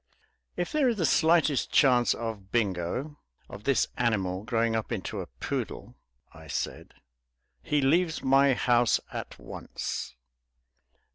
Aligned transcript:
"If 0.55 0.71
there 0.71 0.89
is 0.89 0.97
the 0.97 1.05
slightest 1.05 1.71
chance 1.71 2.15
of 2.15 2.51
Bingo 2.51 3.19
of 3.47 3.65
this 3.65 3.87
animal 3.97 4.41
growing 4.41 4.75
up 4.75 4.91
into 4.91 5.21
a 5.21 5.27
poodle," 5.27 5.95
I 6.33 6.47
said, 6.47 6.95
"he 7.61 7.81
leaves 7.83 8.23
my 8.23 8.55
house 8.55 8.99
at 9.11 9.37
once." 9.37 10.15